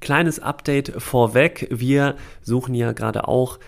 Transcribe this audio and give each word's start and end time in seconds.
Kleines 0.00 0.40
Update 0.40 0.92
vorweg. 0.98 1.68
Wir 1.70 2.16
suchen 2.42 2.74
ja 2.74 2.92
gerade 2.92 3.28
auch 3.28 3.58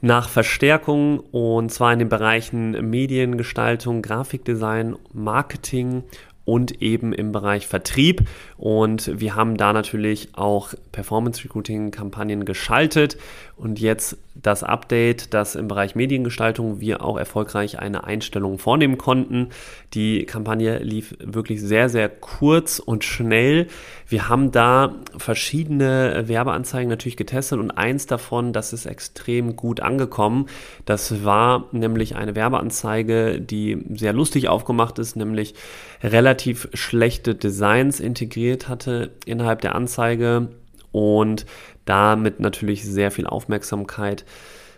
nach 0.00 0.28
Verstärkung 0.28 1.20
und 1.20 1.72
zwar 1.72 1.92
in 1.92 1.98
den 1.98 2.08
Bereichen 2.08 2.90
Mediengestaltung, 2.90 4.02
Grafikdesign, 4.02 4.96
Marketing 5.12 6.04
und 6.46 6.80
eben 6.80 7.12
im 7.12 7.32
Bereich 7.32 7.66
Vertrieb. 7.66 8.22
Und 8.56 9.20
wir 9.20 9.34
haben 9.34 9.58
da 9.58 9.74
natürlich 9.74 10.30
auch 10.32 10.72
Performance 10.92 11.44
Recruiting 11.44 11.90
Kampagnen 11.90 12.46
geschaltet. 12.46 13.18
Und 13.56 13.80
jetzt 13.80 14.16
das 14.34 14.62
Update, 14.62 15.34
dass 15.34 15.54
im 15.54 15.66
Bereich 15.66 15.94
Mediengestaltung 15.94 16.78
wir 16.80 17.02
auch 17.02 17.16
erfolgreich 17.16 17.78
eine 17.78 18.04
Einstellung 18.04 18.58
vornehmen 18.58 18.96
konnten. 18.96 19.48
Die 19.94 20.24
Kampagne 20.24 20.78
lief 20.78 21.16
wirklich 21.18 21.60
sehr, 21.62 21.88
sehr 21.88 22.08
kurz 22.08 22.78
und 22.78 23.02
schnell. 23.02 23.66
Wir 24.06 24.28
haben 24.28 24.52
da 24.52 24.94
verschiedene 25.16 26.28
Werbeanzeigen 26.28 26.88
natürlich 26.88 27.16
getestet 27.16 27.58
und 27.58 27.72
eins 27.72 28.06
davon, 28.06 28.52
das 28.52 28.72
ist 28.72 28.86
extrem 28.86 29.56
gut 29.56 29.80
angekommen. 29.80 30.46
Das 30.84 31.24
war 31.24 31.64
nämlich 31.72 32.14
eine 32.14 32.36
Werbeanzeige, 32.36 33.40
die 33.40 33.78
sehr 33.94 34.12
lustig 34.12 34.48
aufgemacht 34.48 34.98
ist, 34.98 35.16
nämlich 35.16 35.54
relativ 36.02 36.68
schlechte 36.74 37.34
Designs 37.34 38.00
integriert 38.00 38.68
hatte 38.68 39.12
innerhalb 39.24 39.60
der 39.60 39.74
Anzeige 39.74 40.48
und 40.92 41.46
damit 41.84 42.40
natürlich 42.40 42.84
sehr 42.84 43.10
viel 43.10 43.26
Aufmerksamkeit 43.26 44.24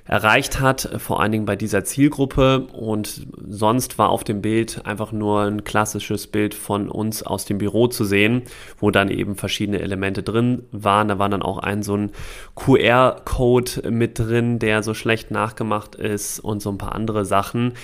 erreicht 0.08 0.58
hat, 0.58 0.88
vor 0.96 1.20
allen 1.20 1.32
Dingen 1.32 1.44
bei 1.44 1.54
dieser 1.54 1.84
Zielgruppe. 1.84 2.66
Und 2.72 3.26
sonst 3.46 3.98
war 3.98 4.08
auf 4.08 4.24
dem 4.24 4.40
Bild 4.40 4.86
einfach 4.86 5.12
nur 5.12 5.42
ein 5.42 5.64
klassisches 5.64 6.26
Bild 6.26 6.54
von 6.54 6.88
uns 6.88 7.22
aus 7.22 7.44
dem 7.44 7.58
Büro 7.58 7.88
zu 7.88 8.04
sehen, 8.04 8.42
wo 8.78 8.90
dann 8.90 9.10
eben 9.10 9.36
verschiedene 9.36 9.80
Elemente 9.80 10.22
drin 10.22 10.64
waren. 10.72 11.08
Da 11.08 11.18
war 11.18 11.28
dann 11.28 11.42
auch 11.42 11.58
ein 11.58 11.82
so 11.82 11.94
ein 11.94 12.10
QR-Code 12.54 13.90
mit 13.90 14.18
drin, 14.18 14.58
der 14.58 14.82
so 14.82 14.94
schlecht 14.94 15.30
nachgemacht 15.30 15.94
ist 15.94 16.40
und 16.40 16.62
so 16.62 16.70
ein 16.70 16.78
paar 16.78 16.94
andere 16.94 17.26
Sachen 17.26 17.74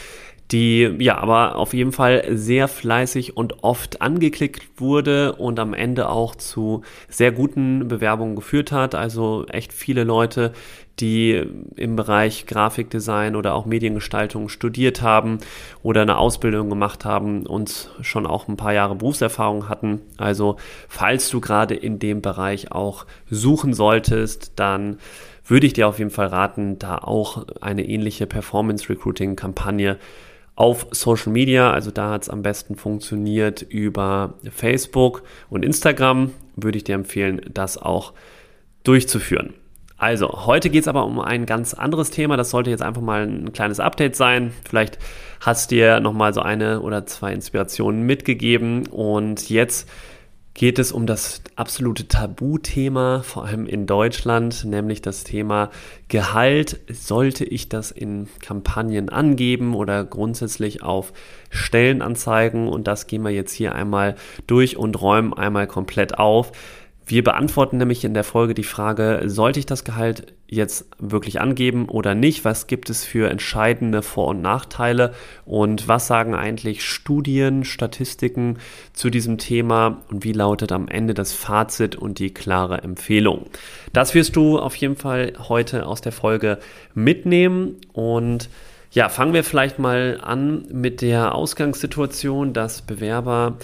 die 0.53 0.95
ja 0.99 1.19
aber 1.19 1.57
auf 1.57 1.73
jeden 1.73 1.93
Fall 1.93 2.25
sehr 2.31 2.69
fleißig 2.69 3.37
und 3.37 3.65
oft 3.65 4.03
angeklickt 4.03 4.81
wurde 4.81 5.35
und 5.37 5.59
am 5.59 5.73
Ende 5.73 6.09
auch 6.11 6.35
zu 6.35 6.83
sehr 7.09 7.33
guten 7.33 7.89
Bewerbungen 7.89 8.37
geführt 8.37 8.71
hat. 8.71 8.95
Also 8.95 9.47
echt 9.49 9.73
viele 9.73 10.05
Leute, 10.05 10.53
die 11.01 11.43
im 11.77 11.97
Bereich 11.97 12.47
Grafikdesign 12.47 13.37
oder 13.37 13.55
auch 13.55 13.67
Mediengestaltung 13.67 14.49
studiert 14.49 15.03
haben 15.03 15.39
oder 15.83 16.03
eine 16.03 16.19
Ausbildung 16.19 16.69
gemacht 16.69 17.05
haben 17.05 17.47
und 17.47 17.91
schon 18.03 18.27
auch 18.27 18.47
ein 18.47 18.57
paar 18.57 18.75
Jahre 18.75 18.95
Berufserfahrung 18.95 19.69
hatten. 19.69 20.03
Also 20.19 20.57
falls 20.89 21.31
du 21.31 21.41
gerade 21.41 21.75
in 21.75 21.99
dem 21.99 22.23
Bereich 22.23 22.71
auch 22.71 23.07
suchen 23.29 23.75
solltest, 23.75 24.53
dann 24.57 24.99
würde 25.47 25.67
ich 25.67 25.73
dir 25.73 25.89
auf 25.89 25.99
jeden 25.99 26.11
Fall 26.11 26.29
raten, 26.29 26.79
da 26.79 26.99
auch 26.99 27.47
eine 27.61 27.87
ähnliche 27.87 28.27
Performance 28.27 28.89
Recruiting 28.89 29.37
Kampagne 29.37 29.99
auf 30.57 30.87
Social 30.91 31.33
Media. 31.33 31.71
Also 31.71 31.91
da 31.91 32.11
hat 32.11 32.23
es 32.23 32.31
am 32.31 32.43
besten 32.43 32.77
funktioniert 32.77 33.63
über 33.63 34.35
Facebook 34.51 35.23
und 35.51 35.65
Instagram. 35.65 36.33
Würde 36.57 36.79
ich 36.79 36.85
dir 36.85 36.95
empfehlen, 36.95 37.41
das 37.53 37.79
auch 37.79 38.13
durchzuführen. 38.85 39.55
Also, 39.97 40.47
heute 40.47 40.71
geht 40.71 40.83
es 40.83 40.89
aber 40.89 41.07
um 41.07 41.21
ein 41.21 41.47
ganz 41.47 41.73
anderes 41.73 42.11
Thema. 42.11 42.37
Das 42.37 42.51
sollte 42.51 42.69
jetzt 42.69 42.83
einfach 42.83 43.01
mal 43.01 43.23
ein 43.23 43.53
kleines 43.53 43.81
Update 43.81 44.17
sein. 44.17 44.53
Vielleicht 44.69 44.99
hast 45.41 45.71
du 45.71 45.77
dir 45.77 46.01
nochmal 46.01 46.35
so 46.35 46.43
eine 46.43 46.81
oder 46.81 47.07
zwei 47.07 47.33
Inspirationen 47.33 48.03
mitgegeben. 48.03 48.87
Und 48.89 49.49
jetzt 49.49 49.89
geht 50.55 50.79
es 50.79 50.93
um 50.93 51.07
das 51.07 51.43
absolute 51.57 52.07
Tabuthema, 52.07 53.23
vor 53.23 53.45
allem 53.45 53.67
in 53.67 53.87
Deutschland, 53.87 54.65
nämlich 54.65 55.03
das 55.03 55.25
Thema 55.25 55.71
Gehalt. 56.09 56.79
Sollte 56.89 57.45
ich 57.45 57.69
das 57.69 57.91
in 57.91 58.29
Kampagnen 58.41 59.09
angeben 59.09 59.75
oder 59.75 60.05
grundsätzlich 60.05 60.83
auf 60.83 61.13
Stellenanzeigen? 61.51 62.69
Und 62.69 62.87
das 62.87 63.09
gehen 63.09 63.23
wir 63.23 63.31
jetzt 63.31 63.53
hier 63.53 63.75
einmal 63.75 64.15
durch 64.47 64.77
und 64.77 65.01
räumen 65.01 65.35
einmal 65.35 65.67
komplett 65.67 66.19
auf. 66.19 66.53
Wir 67.07 67.23
beantworten 67.23 67.77
nämlich 67.77 68.05
in 68.05 68.15
der 68.15 68.25
Folge 68.25 68.55
die 68.55 68.65
Frage, 68.65 69.23
sollte 69.27 69.59
ich 69.59 69.67
das 69.67 69.85
Gehalt 69.85 70.33
jetzt 70.47 70.87
wirklich 70.99 71.39
angeben 71.39 71.89
oder 71.89 72.15
nicht? 72.15 72.47
Was 72.47 72.67
gibt 72.67 72.89
es 72.89 73.05
für 73.05 73.29
entscheidende 73.29 74.01
Vor- 74.01 74.29
und 74.29 74.41
Nachteile? 74.41 75.13
Und 75.45 75.87
was 75.87 76.07
sagen 76.07 76.35
eigentlich 76.35 76.83
Studien, 76.83 77.65
Statistiken 77.65 78.59
zu 78.95 79.11
diesem 79.11 79.37
Thema? 79.37 80.03
Und 80.11 80.25
wie 80.25 80.33
lautet 80.33 80.73
am 80.73 80.89
Ende 80.89 81.13
das 81.13 81.35
Fazit 81.35 81.95
und 81.95 82.19
die 82.19 82.33
klare 82.33 82.83
Empfehlung? 82.83 83.47
Das 83.93 84.15
wirst 84.15 84.35
du 84.37 84.59
auf 84.59 84.75
jeden 84.77 84.97
Fall 84.97 85.35
heute 85.49 85.87
aus 85.87 86.01
der 86.01 86.13
Folge 86.13 86.59
mitnehmen 86.95 87.77
und 87.93 88.49
ja, 88.93 89.09
fangen 89.09 89.35
wir 89.35 89.43
vielleicht 89.43 89.81
mal 89.81 90.21
an 90.23 90.67
mit 90.71 91.03
der 91.03 91.35
Ausgangssituation, 91.35 92.53
dass 92.53 92.81
Bewerber 92.81 93.59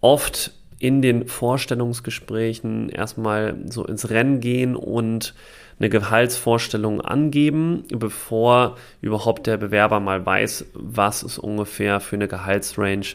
oft 0.00 0.52
in 0.80 1.02
den 1.02 1.28
Vorstellungsgesprächen 1.28 2.88
erstmal 2.88 3.54
so 3.66 3.84
ins 3.84 4.10
Rennen 4.10 4.40
gehen 4.40 4.74
und 4.74 5.34
eine 5.78 5.90
Gehaltsvorstellung 5.90 7.00
angeben, 7.00 7.84
bevor 7.90 8.76
überhaupt 9.00 9.46
der 9.46 9.58
Bewerber 9.58 10.00
mal 10.00 10.24
weiß, 10.24 10.66
was 10.74 11.22
es 11.22 11.38
ungefähr 11.38 12.00
für 12.00 12.16
eine 12.16 12.28
Gehaltsrange 12.28 13.14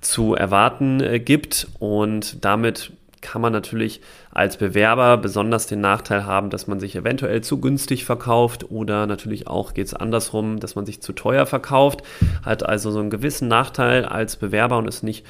zu 0.00 0.34
erwarten 0.34 1.00
äh, 1.00 1.20
gibt. 1.20 1.68
Und 1.78 2.44
damit 2.44 2.92
kann 3.22 3.40
man 3.40 3.52
natürlich 3.52 4.02
als 4.30 4.58
Bewerber 4.58 5.16
besonders 5.16 5.66
den 5.66 5.80
Nachteil 5.80 6.26
haben, 6.26 6.50
dass 6.50 6.66
man 6.66 6.80
sich 6.80 6.94
eventuell 6.94 7.40
zu 7.40 7.60
günstig 7.60 8.04
verkauft 8.04 8.70
oder 8.70 9.06
natürlich 9.06 9.46
auch 9.46 9.72
geht 9.72 9.86
es 9.86 9.94
andersrum, 9.94 10.60
dass 10.60 10.74
man 10.74 10.84
sich 10.84 11.00
zu 11.00 11.12
teuer 11.14 11.46
verkauft, 11.46 12.02
hat 12.44 12.68
also 12.68 12.90
so 12.90 12.98
einen 12.98 13.10
gewissen 13.10 13.48
Nachteil 13.48 14.04
als 14.04 14.36
Bewerber 14.36 14.76
und 14.76 14.88
ist 14.88 15.02
nicht 15.02 15.24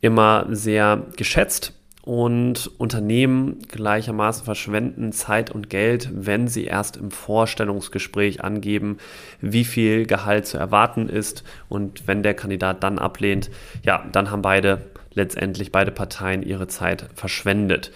immer 0.00 0.46
sehr 0.50 1.02
geschätzt. 1.16 1.72
Und 2.02 2.70
Unternehmen 2.78 3.58
gleichermaßen 3.68 4.42
verschwenden 4.42 5.12
Zeit 5.12 5.50
und 5.50 5.68
Geld, 5.68 6.08
wenn 6.10 6.48
sie 6.48 6.64
erst 6.64 6.96
im 6.96 7.10
Vorstellungsgespräch 7.10 8.42
angeben, 8.42 8.96
wie 9.42 9.64
viel 9.64 10.06
Gehalt 10.06 10.46
zu 10.46 10.56
erwarten 10.56 11.10
ist. 11.10 11.44
Und 11.68 12.08
wenn 12.08 12.22
der 12.22 12.32
Kandidat 12.32 12.82
dann 12.82 12.98
ablehnt, 12.98 13.50
ja, 13.82 14.06
dann 14.10 14.30
haben 14.30 14.40
beide 14.40 14.80
letztendlich 15.18 15.70
beide 15.70 15.90
Parteien 15.90 16.42
ihre 16.42 16.68
Zeit 16.68 17.10
verschwendet. 17.14 17.92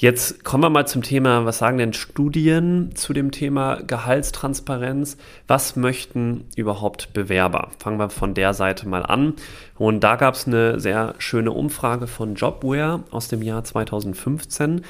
Jetzt 0.00 0.44
kommen 0.44 0.62
wir 0.62 0.70
mal 0.70 0.86
zum 0.86 1.02
Thema, 1.02 1.44
was 1.44 1.58
sagen 1.58 1.78
denn 1.78 1.92
Studien 1.92 2.94
zu 2.94 3.12
dem 3.12 3.32
Thema 3.32 3.82
Gehaltstransparenz? 3.84 5.16
Was 5.48 5.74
möchten 5.74 6.44
überhaupt 6.54 7.12
Bewerber? 7.14 7.72
Fangen 7.80 7.98
wir 7.98 8.08
von 8.08 8.32
der 8.32 8.54
Seite 8.54 8.86
mal 8.88 9.04
an. 9.04 9.34
Und 9.76 10.04
da 10.04 10.14
gab 10.14 10.34
es 10.34 10.46
eine 10.46 10.78
sehr 10.78 11.16
schöne 11.18 11.50
Umfrage 11.50 12.06
von 12.06 12.36
Jobware 12.36 13.02
aus 13.10 13.26
dem 13.26 13.42
Jahr 13.42 13.64
2015, 13.64 14.82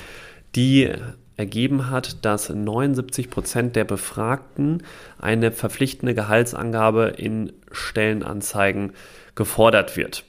die 0.55 0.93
ergeben 1.39 1.89
hat, 1.89 2.23
dass 2.27 2.51
79 2.51 3.31
Prozent 3.31 3.77
der 3.77 3.85
Befragten 3.85 4.83
eine 5.19 5.53
verpflichtende 5.53 6.15
Gehaltsangabe 6.15 7.15
in 7.17 7.55
Stellenanzeigen 7.73 8.93
gefordert 9.35 9.97
wird. 9.97 10.25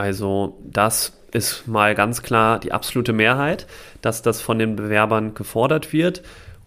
Also 0.00 0.56
das 0.64 1.12
ist 1.30 1.68
mal 1.68 1.94
ganz 1.94 2.22
klar 2.22 2.58
die 2.58 2.72
absolute 2.72 3.12
Mehrheit, 3.12 3.66
dass 4.00 4.22
das 4.22 4.40
von 4.40 4.58
den 4.58 4.74
Bewerbern 4.74 5.34
gefordert 5.34 5.92
wird. 5.92 6.22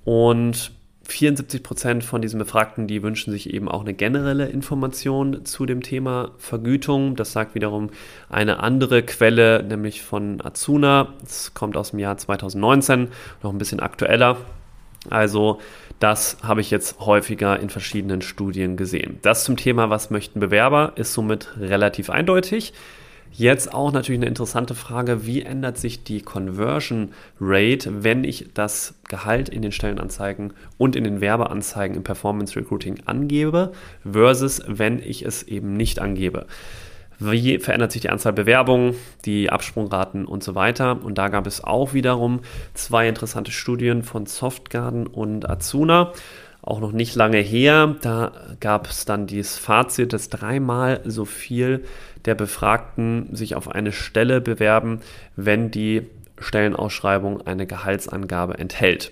Und 0.06 0.72
74 1.08 1.64
Prozent 1.64 2.04
von 2.04 2.22
diesen 2.22 2.38
Befragten, 2.38 2.86
die 2.86 3.02
wünschen 3.02 3.32
sich 3.32 3.52
eben 3.52 3.68
auch 3.70 3.82
eine 3.82 3.96
generelle 3.96 4.46
Information 4.46 5.46
zu 5.46 5.66
dem 5.66 5.82
Thema 5.82 6.30
Vergütung. 6.38 7.16
Das 7.16 7.34
sagt 7.34 7.56
wiederum 7.56 7.90
eine 8.30 8.60
andere 8.60 9.02
Quelle, 9.02 9.64
nämlich 9.64 10.04
von 10.04 10.40
Azuna. 10.46 11.14
Das 11.22 11.56
kommt 11.56 11.76
aus 11.76 11.90
dem 11.90 12.00
Jahr 12.00 12.18
2019, 12.18 13.08
noch 13.42 13.52
ein 13.52 13.58
bisschen 13.58 13.80
aktueller. 13.80 14.38
Also 15.10 15.60
das 16.00 16.38
habe 16.44 16.62
ich 16.62 16.70
jetzt 16.70 17.00
häufiger 17.00 17.60
in 17.60 17.72
verschiedenen 17.72 18.22
Studien 18.22 18.78
gesehen. 18.78 19.18
Das 19.24 19.44
zum 19.44 19.58
Thema, 19.58 19.90
was 19.90 20.12
möchten 20.12 20.40
Bewerber, 20.40 20.94
ist 20.98 21.14
somit 21.14 21.50
relativ 21.60 22.12
eindeutig. 22.12 22.74
Jetzt 23.36 23.74
auch 23.74 23.92
natürlich 23.92 24.20
eine 24.20 24.28
interessante 24.28 24.76
Frage, 24.76 25.26
wie 25.26 25.42
ändert 25.42 25.80
sich 25.80 26.04
die 26.04 26.22
Conversion 26.22 27.14
Rate, 27.42 28.04
wenn 28.04 28.24
ich 28.24 28.50
das 28.54 28.94
Gehalt 29.08 29.50
in 29.50 29.64
den 29.64 29.72
Stellenanzeigen 29.72 30.54
und 30.78 30.96
in 30.96 31.04
den 31.04 31.20
Werbeanzeigen 31.20 31.98
im 31.98 32.04
Performance 32.04 32.56
Recruiting 32.56 33.00
angebe, 33.06 33.72
versus 34.10 34.62
wenn 34.68 35.00
ich 35.00 35.26
es 35.26 35.42
eben 35.42 35.74
nicht 35.74 36.00
angebe. 36.00 36.46
Wie 37.18 37.58
verändert 37.58 37.92
sich 37.92 38.04
die 38.04 38.10
Anzahl 38.10 38.34
Bewerbungen, 38.34 38.96
die 39.26 39.50
Absprungraten 39.50 40.26
und 40.26 40.44
so 40.44 40.54
weiter? 40.54 41.04
Und 41.04 41.18
da 41.18 41.30
gab 41.30 41.48
es 41.48 41.64
auch 41.64 41.94
wiederum 41.94 42.42
zwei 42.76 43.08
interessante 43.08 43.52
Studien 43.52 44.04
von 44.04 44.28
Softgarden 44.28 45.08
und 45.08 45.50
Azuna 45.50 46.12
auch 46.64 46.80
noch 46.80 46.94
nicht 46.94 47.16
lange 47.16 47.38
her. 47.38 47.96
Da 48.02 48.32
gab 48.60 48.90
es 48.90 49.06
dann 49.06 49.28
dieses 49.28 49.58
Fazit, 49.58 50.14
dass 50.14 50.30
dreimal 50.30 51.02
so 51.06 51.26
viel 51.26 51.84
der 52.26 52.36
Befragten 52.36 53.36
sich 53.36 53.56
auf 53.56 53.70
eine 53.70 53.92
Stelle 53.92 54.42
bewerben, 54.42 55.02
wenn 55.36 55.72
die 55.72 56.08
Stellenausschreibung 56.40 57.46
eine 57.46 57.68
Gehaltsangabe 57.68 58.58
enthält. 58.58 59.12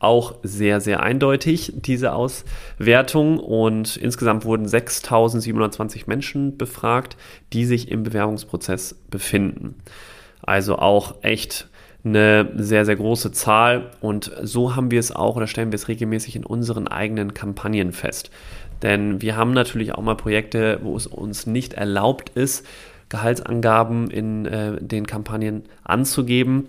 Auch 0.00 0.36
sehr, 0.42 0.80
sehr 0.80 1.02
eindeutig 1.02 1.72
diese 1.74 2.12
Auswertung 2.12 3.38
und 3.38 3.96
insgesamt 3.96 4.44
wurden 4.44 4.66
6720 4.66 6.06
Menschen 6.06 6.56
befragt, 6.56 7.16
die 7.52 7.64
sich 7.64 7.90
im 7.90 8.04
Bewerbungsprozess 8.04 8.94
befinden. 9.10 9.74
Also 10.40 10.76
auch 10.76 11.16
echt 11.22 11.68
eine 12.08 12.50
sehr, 12.56 12.84
sehr 12.84 12.96
große 12.96 13.32
Zahl 13.32 13.90
und 14.00 14.30
so 14.42 14.76
haben 14.76 14.90
wir 14.90 15.00
es 15.00 15.12
auch 15.12 15.36
oder 15.36 15.46
stellen 15.46 15.72
wir 15.72 15.76
es 15.76 15.88
regelmäßig 15.88 16.36
in 16.36 16.44
unseren 16.44 16.88
eigenen 16.88 17.34
Kampagnen 17.34 17.92
fest. 17.92 18.30
Denn 18.82 19.22
wir 19.22 19.36
haben 19.36 19.52
natürlich 19.52 19.94
auch 19.94 20.02
mal 20.02 20.16
Projekte, 20.16 20.78
wo 20.82 20.96
es 20.96 21.06
uns 21.06 21.46
nicht 21.46 21.74
erlaubt 21.74 22.30
ist, 22.30 22.64
Gehaltsangaben 23.08 24.10
in 24.10 24.46
äh, 24.46 24.76
den 24.80 25.06
Kampagnen 25.06 25.62
anzugeben. 25.82 26.68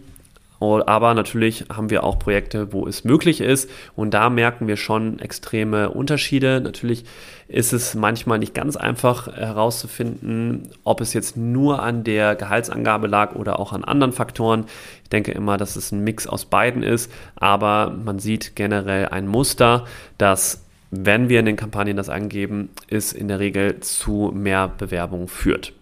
Aber 0.59 1.13
natürlich 1.13 1.65
haben 1.73 1.89
wir 1.89 2.03
auch 2.03 2.19
Projekte, 2.19 2.73
wo 2.73 2.85
es 2.85 3.03
möglich 3.03 3.41
ist. 3.41 3.69
Und 3.95 4.13
da 4.13 4.29
merken 4.29 4.67
wir 4.67 4.75
schon 4.75 5.19
extreme 5.19 5.89
Unterschiede. 5.89 6.59
Natürlich 6.61 7.05
ist 7.47 7.71
es 7.71 7.95
manchmal 7.95 8.39
nicht 8.39 8.53
ganz 8.53 8.75
einfach 8.75 9.27
herauszufinden, 9.33 10.69
ob 10.83 11.01
es 11.01 11.13
jetzt 11.13 11.37
nur 11.37 11.81
an 11.81 12.03
der 12.03 12.35
Gehaltsangabe 12.35 13.07
lag 13.07 13.35
oder 13.35 13.59
auch 13.59 13.71
an 13.71 13.83
anderen 13.83 14.11
Faktoren. 14.11 14.65
Ich 15.03 15.09
denke 15.09 15.31
immer, 15.31 15.57
dass 15.57 15.75
es 15.75 15.91
ein 15.91 16.03
Mix 16.03 16.27
aus 16.27 16.45
beiden 16.45 16.83
ist. 16.83 17.11
Aber 17.35 17.91
man 17.91 18.19
sieht 18.19 18.55
generell 18.55 19.07
ein 19.07 19.27
Muster, 19.27 19.85
dass 20.17 20.65
wenn 20.91 21.29
wir 21.29 21.39
in 21.39 21.45
den 21.45 21.55
Kampagnen 21.55 21.97
das 21.97 22.09
angeben, 22.09 22.69
es 22.87 23.13
in 23.13 23.27
der 23.27 23.39
Regel 23.39 23.79
zu 23.79 24.31
mehr 24.33 24.67
Bewerbungen 24.67 25.27
führt. 25.27 25.73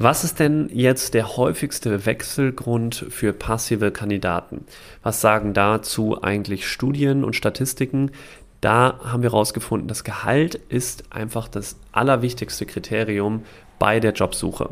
Was 0.00 0.22
ist 0.22 0.38
denn 0.38 0.70
jetzt 0.72 1.14
der 1.14 1.36
häufigste 1.36 2.06
Wechselgrund 2.06 3.06
für 3.08 3.32
passive 3.32 3.90
Kandidaten? 3.90 4.64
Was 5.02 5.20
sagen 5.20 5.54
dazu 5.54 6.22
eigentlich 6.22 6.68
Studien 6.68 7.24
und 7.24 7.34
Statistiken? 7.34 8.12
Da 8.60 9.00
haben 9.02 9.24
wir 9.24 9.32
herausgefunden, 9.32 9.88
das 9.88 10.04
Gehalt 10.04 10.54
ist 10.54 11.12
einfach 11.12 11.48
das 11.48 11.74
allerwichtigste 11.90 12.64
Kriterium 12.64 13.42
bei 13.80 13.98
der 13.98 14.12
Jobsuche 14.12 14.70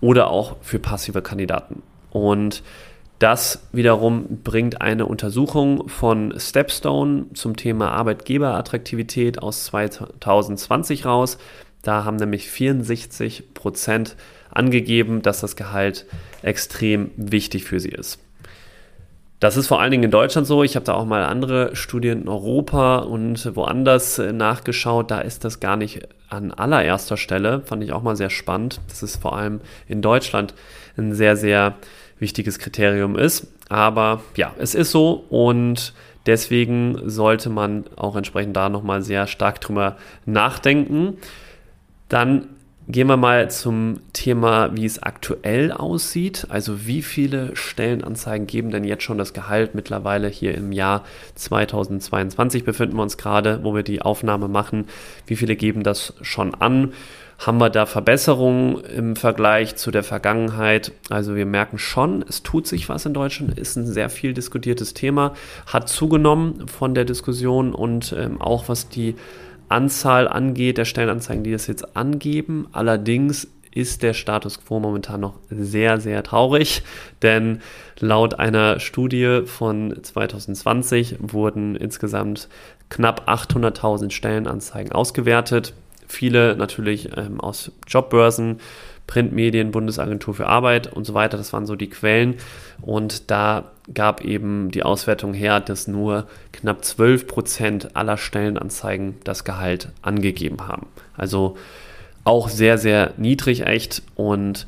oder 0.00 0.30
auch 0.30 0.54
für 0.60 0.78
passive 0.78 1.22
Kandidaten. 1.22 1.82
Und 2.10 2.62
das 3.18 3.66
wiederum 3.72 4.42
bringt 4.44 4.80
eine 4.80 5.06
Untersuchung 5.06 5.88
von 5.88 6.34
Stepstone 6.38 7.26
zum 7.34 7.56
Thema 7.56 7.90
Arbeitgeberattraktivität 7.90 9.42
aus 9.42 9.64
2020 9.64 11.04
raus. 11.04 11.38
Da 11.82 12.04
haben 12.04 12.16
nämlich 12.16 12.48
64 12.48 13.54
Prozent 13.54 14.16
angegeben, 14.52 15.22
dass 15.22 15.40
das 15.40 15.56
Gehalt 15.56 16.06
extrem 16.42 17.10
wichtig 17.16 17.64
für 17.64 17.80
sie 17.80 17.90
ist. 17.90 18.18
Das 19.42 19.56
ist 19.56 19.66
vor 19.66 19.80
allen 19.80 19.90
Dingen 19.90 20.04
in 20.04 20.12
Deutschland 20.12 20.46
so. 20.46 20.62
Ich 20.62 20.76
habe 20.76 20.86
da 20.86 20.94
auch 20.94 21.04
mal 21.04 21.24
andere 21.24 21.74
Studien 21.74 22.22
in 22.22 22.28
Europa 22.28 22.98
und 22.98 23.56
woanders 23.56 24.18
nachgeschaut. 24.18 25.10
Da 25.10 25.20
ist 25.20 25.44
das 25.44 25.58
gar 25.58 25.76
nicht 25.76 26.06
an 26.28 26.52
allererster 26.52 27.16
Stelle. 27.16 27.62
Fand 27.64 27.82
ich 27.82 27.92
auch 27.92 28.02
mal 28.02 28.14
sehr 28.14 28.30
spannend. 28.30 28.80
Das 28.86 29.02
ist 29.02 29.16
vor 29.16 29.36
allem 29.36 29.60
in 29.88 30.00
Deutschland 30.00 30.54
ein 30.96 31.12
sehr, 31.12 31.36
sehr 31.36 31.74
wichtiges 32.20 32.60
Kriterium 32.60 33.18
ist. 33.18 33.48
Aber 33.68 34.22
ja, 34.36 34.54
es 34.58 34.76
ist 34.76 34.92
so 34.92 35.24
und 35.28 35.92
deswegen 36.26 37.10
sollte 37.10 37.50
man 37.50 37.86
auch 37.96 38.14
entsprechend 38.14 38.56
da 38.56 38.68
nochmal 38.68 39.02
sehr 39.02 39.26
stark 39.26 39.60
drüber 39.60 39.96
nachdenken. 40.24 41.16
Dann 42.08 42.48
Gehen 42.92 43.06
wir 43.06 43.16
mal 43.16 43.50
zum 43.50 44.00
Thema, 44.12 44.76
wie 44.76 44.84
es 44.84 45.02
aktuell 45.02 45.72
aussieht. 45.72 46.48
Also 46.50 46.86
wie 46.86 47.00
viele 47.00 47.56
Stellenanzeigen 47.56 48.46
geben 48.46 48.70
denn 48.70 48.84
jetzt 48.84 49.02
schon 49.02 49.16
das 49.16 49.32
Gehalt? 49.32 49.74
Mittlerweile 49.74 50.28
hier 50.28 50.54
im 50.54 50.72
Jahr 50.72 51.02
2022 51.36 52.64
befinden 52.64 52.96
wir 52.96 53.02
uns 53.02 53.16
gerade, 53.16 53.60
wo 53.62 53.74
wir 53.74 53.82
die 53.82 54.02
Aufnahme 54.02 54.46
machen. 54.46 54.88
Wie 55.26 55.36
viele 55.36 55.56
geben 55.56 55.84
das 55.84 56.12
schon 56.20 56.54
an? 56.54 56.92
Haben 57.38 57.58
wir 57.58 57.70
da 57.70 57.86
Verbesserungen 57.86 58.84
im 58.84 59.16
Vergleich 59.16 59.74
zu 59.76 59.90
der 59.90 60.04
Vergangenheit? 60.04 60.92
Also 61.08 61.34
wir 61.34 61.46
merken 61.46 61.78
schon, 61.78 62.22
es 62.28 62.42
tut 62.42 62.66
sich 62.66 62.90
was 62.90 63.06
in 63.06 63.14
Deutschland, 63.14 63.58
ist 63.58 63.74
ein 63.76 63.86
sehr 63.86 64.10
viel 64.10 64.34
diskutiertes 64.34 64.92
Thema, 64.92 65.32
hat 65.66 65.88
zugenommen 65.88 66.68
von 66.68 66.94
der 66.94 67.06
Diskussion 67.06 67.74
und 67.74 68.14
ähm, 68.18 68.38
auch 68.38 68.68
was 68.68 68.90
die 68.90 69.16
Anzahl 69.72 70.28
angeht, 70.28 70.78
der 70.78 70.84
Stellenanzeigen, 70.84 71.44
die 71.44 71.52
das 71.52 71.66
jetzt 71.66 71.96
angeben. 71.96 72.68
Allerdings 72.72 73.48
ist 73.74 74.02
der 74.02 74.12
Status 74.12 74.62
quo 74.64 74.80
momentan 74.80 75.20
noch 75.20 75.34
sehr, 75.48 75.98
sehr 75.98 76.22
traurig, 76.22 76.82
denn 77.22 77.60
laut 77.98 78.38
einer 78.38 78.80
Studie 78.80 79.42
von 79.46 79.96
2020 80.02 81.16
wurden 81.20 81.76
insgesamt 81.76 82.48
knapp 82.90 83.28
800.000 83.28 84.10
Stellenanzeigen 84.10 84.92
ausgewertet 84.92 85.72
viele 86.12 86.56
natürlich 86.56 87.16
ähm, 87.16 87.40
aus 87.40 87.72
Jobbörsen, 87.88 88.60
Printmedien, 89.12 89.72
Bundesagentur 89.72 90.32
für 90.32 90.46
Arbeit 90.46 90.90
und 90.90 91.04
so 91.04 91.12
weiter. 91.12 91.36
Das 91.36 91.52
waren 91.52 91.66
so 91.66 91.76
die 91.76 91.90
Quellen. 91.90 92.36
Und 92.80 93.30
da 93.30 93.72
gab 93.92 94.24
eben 94.24 94.70
die 94.70 94.84
Auswertung 94.84 95.34
her, 95.34 95.60
dass 95.60 95.86
nur 95.86 96.26
knapp 96.52 96.82
12 96.82 97.26
Prozent 97.26 97.94
aller 97.94 98.16
Stellenanzeigen 98.16 99.16
das 99.24 99.44
Gehalt 99.44 99.90
angegeben 100.00 100.66
haben. 100.66 100.86
Also 101.14 101.58
auch 102.24 102.48
sehr, 102.48 102.78
sehr 102.78 103.12
niedrig 103.18 103.66
echt. 103.66 104.02
Und 104.14 104.66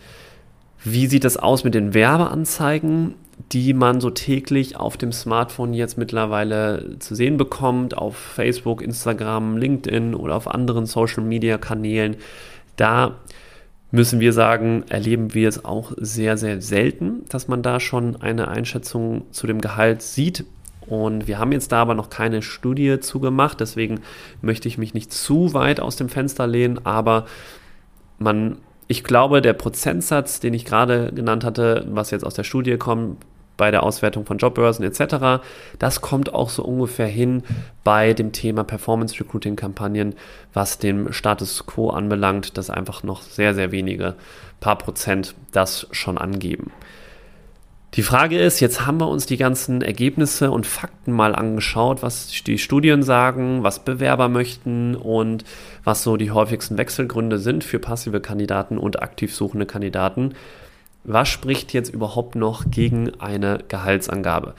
wie 0.83 1.07
sieht 1.07 1.25
das 1.25 1.39
aus 1.39 1.65
mit 1.65 1.75
den 1.75 1.95
Werbeanzeigen? 1.95 3.15
die 3.51 3.75
man 3.75 4.01
so 4.01 4.11
täglich 4.11 4.77
auf 4.77 4.97
dem 4.97 5.11
Smartphone 5.11 5.75
jetzt 5.75 5.99
mittlerweile 5.99 7.01
zu 7.01 7.17
sehen 7.17 7.37
bekommt, 7.37 7.99
auf 7.99 8.17
Facebook, 8.17 8.81
Instagram, 8.81 9.57
LinkedIn 9.57 10.15
oder 10.15 10.37
auf 10.37 10.47
anderen 10.47 10.87
Social-Media-Kanälen. 10.87 12.15
Da 12.77 13.17
müssen 13.95 14.19
wir 14.19 14.33
sagen, 14.33 14.83
erleben 14.89 15.35
wir 15.35 15.49
es 15.49 15.65
auch 15.65 15.93
sehr, 15.97 16.37
sehr 16.37 16.61
selten, 16.61 17.25
dass 17.29 17.47
man 17.47 17.63
da 17.63 17.79
schon 17.79 18.17
eine 18.21 18.49
Einschätzung 18.49 19.23
zu 19.31 19.47
dem 19.47 19.61
Gehalt 19.61 20.03
sieht. 20.03 20.45
Und 20.87 21.29
wir 21.29 21.39
haben 21.39 21.53
jetzt 21.53 21.71
da 21.71 21.81
aber 21.81 21.95
noch 21.95 22.11
keine 22.11 22.43
Studie 22.43 22.99
zugemacht, 23.01 23.61
deswegen 23.61 24.01
möchte 24.43 24.69
ich 24.69 24.79
mich 24.79 24.95
nicht 24.95 25.13
zu 25.13 25.55
weit 25.55 25.81
aus 25.81 25.97
dem 25.97 26.09
Fenster 26.09 26.47
lehnen, 26.47 26.85
aber 26.85 27.27
man 28.19 28.59
ich 28.87 29.03
glaube, 29.03 29.41
der 29.41 29.55
Prozentsatz, 29.55 30.41
den 30.41 30.53
ich 30.53 30.67
gerade 30.67 31.11
genannt 31.15 31.43
hatte, 31.43 31.87
was 31.89 32.11
jetzt 32.11 32.25
aus 32.25 32.35
der 32.35 32.45
Studie 32.45 32.77
kommt, 32.77 33.17
bei 33.57 33.71
der 33.71 33.83
Auswertung 33.83 34.27
von 34.27 34.39
Jobbörsen 34.39 34.85
etc., 34.85 35.45
das 35.79 36.01
kommt 36.01 36.33
auch 36.35 36.51
so 36.51 36.65
ungefähr 36.65 37.07
hin 37.07 37.43
bei 37.85 38.13
dem 38.13 38.33
Thema 38.33 38.65
Performance 38.65 39.19
Recruiting 39.21 39.57
Kampagnen, 39.57 40.15
was 40.53 40.79
den 40.79 41.13
Status 41.13 41.67
quo 41.67 41.91
anbelangt, 41.91 42.57
dass 42.59 42.71
einfach 42.71 43.03
noch 43.03 43.23
sehr, 43.23 43.55
sehr 43.55 43.73
wenige 43.73 44.15
paar 44.61 44.79
Prozent 44.79 45.35
das 45.53 45.87
schon 45.91 46.19
angeben. 46.19 46.73
Die 47.95 48.03
Frage 48.03 48.41
ist, 48.41 48.59
jetzt 48.59 48.87
haben 48.87 48.99
wir 48.99 49.09
uns 49.09 49.25
die 49.25 49.37
ganzen 49.37 49.81
Ergebnisse 49.81 50.51
und 50.51 50.67
Fakten 50.67 51.13
mal 51.13 51.33
angeschaut, 51.33 52.03
was 52.03 52.27
die 52.43 52.59
Studien 52.59 53.05
sagen, 53.05 53.63
was 53.63 53.85
Bewerber 53.85 54.29
möchten 54.29 54.97
und 54.97 55.45
was 55.85 56.03
so 56.03 56.17
die 56.17 56.33
häufigsten 56.33 56.77
Wechselgründe 56.77 57.39
sind 57.39 57.63
für 57.63 57.79
passive 57.79 58.21
Kandidaten 58.21 58.79
und 58.79 59.01
aktiv 59.01 59.33
suchende 59.33 59.65
Kandidaten. 59.65 60.35
Was 61.05 61.29
spricht 61.29 61.73
jetzt 61.73 61.93
überhaupt 61.93 62.35
noch 62.35 62.71
gegen 62.71 63.13
eine 63.21 63.59
Gehaltsangabe? 63.69 64.55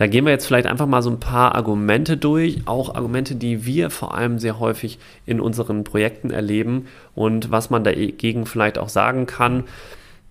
Da 0.00 0.06
gehen 0.06 0.24
wir 0.24 0.32
jetzt 0.32 0.46
vielleicht 0.46 0.66
einfach 0.66 0.86
mal 0.86 1.02
so 1.02 1.10
ein 1.10 1.20
paar 1.20 1.54
Argumente 1.54 2.16
durch, 2.16 2.62
auch 2.64 2.94
Argumente, 2.94 3.34
die 3.34 3.66
wir 3.66 3.90
vor 3.90 4.14
allem 4.14 4.38
sehr 4.38 4.58
häufig 4.58 4.98
in 5.26 5.42
unseren 5.42 5.84
Projekten 5.84 6.30
erleben 6.30 6.86
und 7.14 7.50
was 7.50 7.68
man 7.68 7.84
dagegen 7.84 8.46
vielleicht 8.46 8.78
auch 8.78 8.88
sagen 8.88 9.26
kann. 9.26 9.64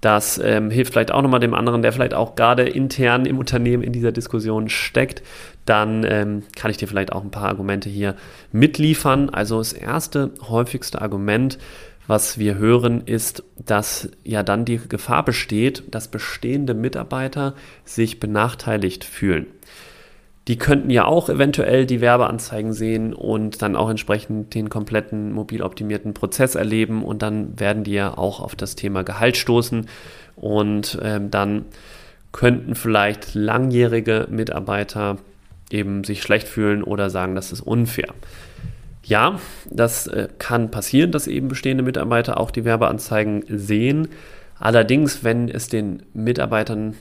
Das 0.01 0.39
ähm, 0.43 0.71
hilft 0.71 0.93
vielleicht 0.93 1.11
auch 1.11 1.21
nochmal 1.21 1.41
dem 1.41 1.53
anderen, 1.53 1.83
der 1.83 1.91
vielleicht 1.91 2.13
auch 2.15 2.35
gerade 2.35 2.63
intern 2.63 3.25
im 3.25 3.37
Unternehmen 3.37 3.83
in 3.83 3.93
dieser 3.93 4.11
Diskussion 4.11 4.69
steckt. 4.69 5.21
Dann 5.65 6.03
ähm, 6.03 6.43
kann 6.55 6.71
ich 6.71 6.77
dir 6.77 6.87
vielleicht 6.87 7.11
auch 7.11 7.23
ein 7.23 7.31
paar 7.31 7.49
Argumente 7.49 7.89
hier 7.89 8.15
mitliefern. 8.51 9.29
Also 9.29 9.59
das 9.59 9.73
erste 9.73 10.31
häufigste 10.47 11.01
Argument, 11.01 11.59
was 12.09 12.39
wir 12.39 12.55
hören, 12.55 13.01
ist, 13.05 13.43
dass 13.63 14.09
ja 14.23 14.41
dann 14.41 14.65
die 14.65 14.79
Gefahr 14.79 15.23
besteht, 15.23 15.83
dass 15.91 16.07
bestehende 16.07 16.73
Mitarbeiter 16.73 17.53
sich 17.85 18.19
benachteiligt 18.19 19.03
fühlen. 19.03 19.45
Die 20.47 20.57
könnten 20.57 20.89
ja 20.89 21.05
auch 21.05 21.29
eventuell 21.29 21.85
die 21.85 22.01
Werbeanzeigen 22.01 22.73
sehen 22.73 23.13
und 23.13 23.61
dann 23.61 23.75
auch 23.75 23.91
entsprechend 23.91 24.55
den 24.55 24.71
kompletten 24.71 25.31
mobil 25.31 25.61
optimierten 25.61 26.15
Prozess 26.15 26.55
erleben 26.55 27.03
und 27.03 27.21
dann 27.21 27.59
werden 27.59 27.83
die 27.83 27.93
ja 27.93 28.17
auch 28.17 28.39
auf 28.39 28.55
das 28.55 28.75
Thema 28.75 29.03
Gehalt 29.03 29.37
stoßen 29.37 29.85
und 30.35 30.97
ähm, 31.03 31.29
dann 31.29 31.65
könnten 32.31 32.73
vielleicht 32.73 33.35
langjährige 33.35 34.25
Mitarbeiter 34.31 35.17
eben 35.69 36.03
sich 36.03 36.23
schlecht 36.23 36.47
fühlen 36.47 36.83
oder 36.83 37.11
sagen, 37.11 37.35
das 37.35 37.51
ist 37.51 37.61
unfair. 37.61 38.15
Ja, 39.03 39.39
das 39.69 40.07
äh, 40.07 40.27
kann 40.37 40.71
passieren, 40.71 41.11
dass 41.11 41.27
eben 41.27 41.47
bestehende 41.47 41.83
Mitarbeiter 41.83 42.39
auch 42.39 42.51
die 42.51 42.65
Werbeanzeigen 42.65 43.43
sehen. 43.47 44.09
Allerdings, 44.59 45.23
wenn 45.23 45.47
es 45.47 45.69
den 45.69 46.03
Mitarbeitern 46.13 46.95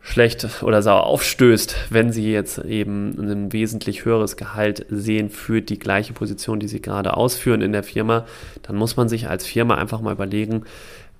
schlecht 0.00 0.62
oder 0.62 0.80
sauer 0.80 1.04
aufstößt, 1.04 1.76
wenn 1.90 2.12
sie 2.12 2.32
jetzt 2.32 2.58
eben 2.58 3.18
ein 3.18 3.52
wesentlich 3.52 4.04
höheres 4.04 4.36
Gehalt 4.36 4.86
sehen 4.88 5.28
für 5.28 5.60
die 5.60 5.78
gleiche 5.78 6.14
Position, 6.14 6.60
die 6.60 6.68
sie 6.68 6.80
gerade 6.80 7.14
ausführen 7.14 7.60
in 7.60 7.72
der 7.72 7.82
Firma, 7.82 8.24
dann 8.62 8.76
muss 8.76 8.96
man 8.96 9.08
sich 9.08 9.28
als 9.28 9.46
Firma 9.46 9.74
einfach 9.74 10.00
mal 10.00 10.12
überlegen, 10.12 10.64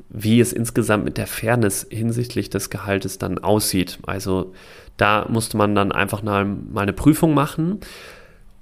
wie 0.09 0.41
es 0.41 0.55
insgesamt 0.55 1.05
mit 1.05 1.19
der 1.19 1.27
Fairness 1.27 1.87
hinsichtlich 1.91 2.49
des 2.49 2.71
Gehaltes 2.71 3.19
dann 3.19 3.39
aussieht. 3.39 3.99
Also 4.07 4.55
da 4.97 5.27
musste 5.29 5.59
man 5.59 5.75
dann 5.75 5.93
einfach 5.93 6.23
mal 6.23 6.47
eine 6.75 6.93
Prüfung 6.95 7.35
machen 7.35 7.81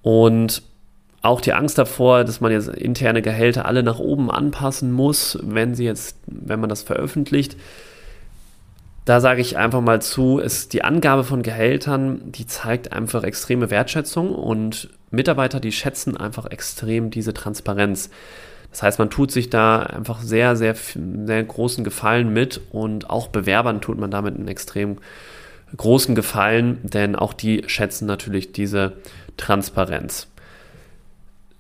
und 0.03 0.63
auch 1.27 1.41
die 1.41 1.53
Angst 1.53 1.79
davor, 1.79 2.25
dass 2.25 2.41
man 2.41 2.53
jetzt 2.53 2.69
interne 2.69 3.23
Gehälter 3.23 3.67
alle 3.67 3.83
nach 3.83 3.99
oben 3.99 4.31
anpassen 4.31 4.93
muss, 4.93 5.39
wenn 5.43 5.75
sie 5.75 5.85
jetzt, 5.85 6.17
wenn 6.27 6.61
man 6.61 6.69
das 6.69 6.83
veröffentlicht. 6.83 7.57
Da 9.05 9.21
sage 9.21 9.41
ich 9.41 9.57
einfach 9.57 9.81
mal 9.81 10.03
zu, 10.03 10.39
ist 10.39 10.73
die 10.73 10.83
Angabe 10.83 11.23
von 11.23 11.43
Gehältern, 11.43 12.33
die 12.33 12.47
zeigt 12.47 12.93
einfach 12.93 13.23
extreme 13.23 13.71
Wertschätzung 13.71 14.35
und 14.35 14.91
Mitarbeiter, 15.11 15.61
die 15.61 15.71
schätzen 15.71 16.17
einfach 16.17 16.47
extrem 16.47 17.11
diese 17.11 17.33
Transparenz. 17.33 18.11
Das 18.71 18.83
heißt, 18.83 18.99
man 18.99 19.11
tut 19.11 19.31
sich 19.31 19.49
da 19.49 19.81
einfach 19.81 20.21
sehr, 20.21 20.57
sehr, 20.57 20.75
sehr 20.75 21.45
großen 21.45 21.85
Gefallen 21.85 22.33
mit 22.33 22.61
und 22.73 23.09
auch 23.09 23.29
Bewerbern 23.29 23.81
tut 23.81 23.99
man 23.99 24.11
damit 24.11 24.35
einen 24.35 24.49
extrem 24.49 24.99
großen 25.77 26.15
Gefallen, 26.15 26.79
denn 26.83 27.17
auch 27.17 27.33
die 27.33 27.63
schätzen 27.69 28.07
natürlich 28.07 28.53
diese 28.53 28.95
Transparenz. 29.37 30.29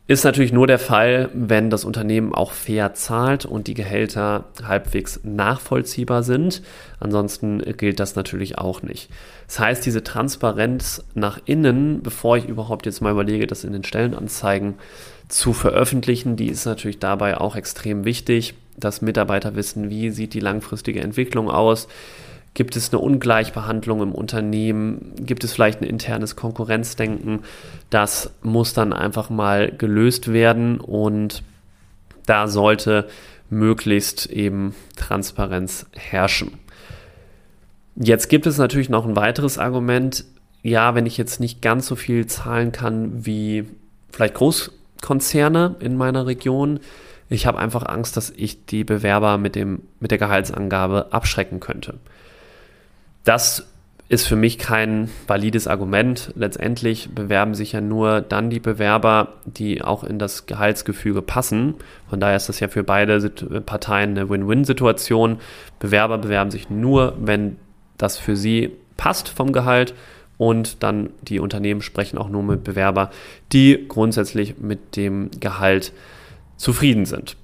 Ist 0.08 0.24
natürlich 0.24 0.52
nur 0.52 0.68
der 0.68 0.78
Fall, 0.78 1.30
wenn 1.34 1.68
das 1.68 1.84
Unternehmen 1.84 2.32
auch 2.32 2.52
fair 2.52 2.94
zahlt 2.94 3.44
und 3.44 3.66
die 3.66 3.74
Gehälter 3.74 4.44
halbwegs 4.62 5.18
nachvollziehbar 5.24 6.22
sind. 6.22 6.62
Ansonsten 7.00 7.58
gilt 7.76 7.98
das 7.98 8.14
natürlich 8.14 8.56
auch 8.56 8.82
nicht. 8.82 9.10
Das 9.48 9.58
heißt, 9.58 9.84
diese 9.84 10.04
Transparenz 10.04 11.04
nach 11.14 11.40
innen, 11.44 12.02
bevor 12.02 12.36
ich 12.36 12.46
überhaupt 12.46 12.86
jetzt 12.86 13.00
mal 13.00 13.10
überlege, 13.10 13.48
das 13.48 13.64
in 13.64 13.72
den 13.72 13.82
Stellenanzeigen 13.82 14.74
zu 15.26 15.52
veröffentlichen, 15.52 16.36
die 16.36 16.50
ist 16.50 16.66
natürlich 16.66 17.00
dabei 17.00 17.38
auch 17.38 17.56
extrem 17.56 18.04
wichtig, 18.04 18.54
dass 18.76 19.02
Mitarbeiter 19.02 19.56
wissen, 19.56 19.90
wie 19.90 20.10
sieht 20.10 20.34
die 20.34 20.40
langfristige 20.40 21.00
Entwicklung 21.00 21.50
aus, 21.50 21.88
Gibt 22.56 22.74
es 22.74 22.90
eine 22.90 23.02
Ungleichbehandlung 23.02 24.00
im 24.00 24.12
Unternehmen? 24.12 25.12
Gibt 25.20 25.44
es 25.44 25.52
vielleicht 25.52 25.82
ein 25.82 25.86
internes 25.86 26.36
Konkurrenzdenken? 26.36 27.40
Das 27.90 28.30
muss 28.42 28.72
dann 28.72 28.94
einfach 28.94 29.28
mal 29.28 29.70
gelöst 29.70 30.32
werden 30.32 30.80
und 30.80 31.42
da 32.24 32.48
sollte 32.48 33.08
möglichst 33.50 34.24
eben 34.30 34.74
Transparenz 34.96 35.84
herrschen. 35.92 36.52
Jetzt 37.94 38.30
gibt 38.30 38.46
es 38.46 38.56
natürlich 38.56 38.88
noch 38.88 39.04
ein 39.04 39.16
weiteres 39.16 39.58
Argument. 39.58 40.24
Ja, 40.62 40.94
wenn 40.94 41.04
ich 41.04 41.18
jetzt 41.18 41.40
nicht 41.40 41.60
ganz 41.60 41.86
so 41.86 41.94
viel 41.94 42.26
zahlen 42.26 42.72
kann 42.72 43.26
wie 43.26 43.66
vielleicht 44.10 44.32
Großkonzerne 44.32 45.76
in 45.80 45.94
meiner 45.98 46.24
Region, 46.24 46.80
ich 47.28 47.46
habe 47.46 47.58
einfach 47.58 47.84
Angst, 47.84 48.16
dass 48.16 48.30
ich 48.30 48.64
die 48.64 48.84
Bewerber 48.84 49.36
mit, 49.36 49.56
dem, 49.56 49.82
mit 50.00 50.10
der 50.10 50.16
Gehaltsangabe 50.16 51.08
abschrecken 51.10 51.60
könnte. 51.60 51.98
Das 53.26 53.66
ist 54.08 54.28
für 54.28 54.36
mich 54.36 54.56
kein 54.56 55.10
valides 55.26 55.66
Argument. 55.66 56.32
Letztendlich 56.36 57.10
bewerben 57.12 57.54
sich 57.54 57.72
ja 57.72 57.80
nur 57.80 58.20
dann 58.20 58.50
die 58.50 58.60
Bewerber, 58.60 59.32
die 59.46 59.82
auch 59.82 60.04
in 60.04 60.20
das 60.20 60.46
Gehaltsgefüge 60.46 61.22
passen. 61.22 61.74
Von 62.08 62.20
daher 62.20 62.36
ist 62.36 62.48
das 62.48 62.60
ja 62.60 62.68
für 62.68 62.84
beide 62.84 63.18
Parteien 63.66 64.10
eine 64.10 64.30
Win-Win-Situation. 64.30 65.38
Bewerber 65.80 66.18
bewerben 66.18 66.52
sich 66.52 66.70
nur, 66.70 67.14
wenn 67.20 67.56
das 67.98 68.16
für 68.16 68.36
sie 68.36 68.70
passt 68.96 69.28
vom 69.28 69.52
Gehalt. 69.52 69.92
Und 70.38 70.84
dann 70.84 71.10
die 71.22 71.40
Unternehmen 71.40 71.82
sprechen 71.82 72.16
auch 72.16 72.28
nur 72.28 72.44
mit 72.44 72.62
Bewerber, 72.62 73.10
die 73.52 73.86
grundsätzlich 73.88 74.56
mit 74.58 74.94
dem 74.94 75.30
Gehalt 75.40 75.92
zufrieden 76.56 77.06
sind. 77.06 77.36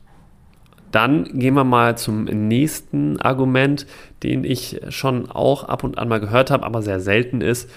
Dann 0.92 1.25
gehen 1.38 1.54
wir 1.54 1.64
mal 1.64 1.99
zum 1.99 2.25
nächsten 2.25 3.20
Argument, 3.20 3.87
den 4.22 4.44
ich 4.44 4.80
schon 4.90 5.28
auch 5.30 5.64
ab 5.64 5.82
und 5.84 5.99
an 5.99 6.08
mal 6.08 6.20
gehört 6.20 6.50
habe, 6.50 6.64
aber 6.64 6.82
sehr 6.82 7.00
selten 7.00 7.40
ist, 7.40 7.68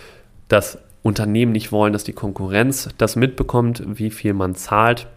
dass 0.48 0.78
Unternehmen 1.02 1.54
nicht 1.54 1.72
wollen, 1.72 1.94
dass 1.94 2.04
die 2.04 2.14
Konkurrenz 2.14 2.90
das 2.98 3.16
mitbekommt, 3.16 3.84
wie 3.86 4.12
viel 4.12 4.34
man 4.34 4.54
zahlt. 4.56 5.08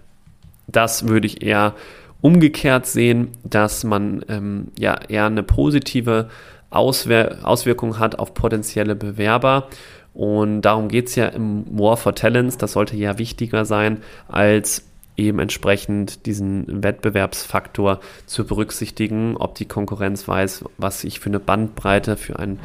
Das 0.66 1.08
würde 1.08 1.26
ich 1.26 1.42
eher 1.42 1.74
umgekehrt 2.20 2.86
sehen, 2.86 3.28
dass 3.42 3.84
man 3.84 4.24
ähm, 4.28 4.68
ja 4.78 4.98
eher 5.08 5.26
eine 5.26 5.42
positive 5.42 6.28
Auswir 6.70 7.38
Auswirkung 7.42 7.98
hat 7.98 8.18
auf 8.18 8.34
potenzielle 8.34 8.94
Bewerber. 8.94 9.68
Und 10.14 10.62
darum 10.62 10.88
geht 10.88 11.08
es 11.08 11.14
ja 11.14 11.26
im 11.26 11.64
War 11.78 11.96
for 11.96 12.14
Talents. 12.14 12.58
Das 12.58 12.72
sollte 12.72 12.96
ja 12.96 13.18
wichtiger 13.18 13.64
sein, 13.64 13.98
als 14.28 14.84
eben 15.18 15.38
entsprechend 15.40 16.26
diesen 16.26 16.82
Wettbewerbsfaktor 16.82 18.00
zu 18.26 18.46
berücksichtigen, 18.46 19.36
ob 19.36 19.54
die 19.56 19.66
Konkurrenz 19.66 20.26
weiß, 20.26 20.64
was 20.78 21.04
ich 21.04 21.20
für 21.20 21.30
eine 21.30 21.40
Bandbreite 21.40 22.16
für 22.16 22.38
einen 22.38 22.60